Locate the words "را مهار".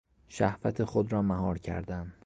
1.11-1.57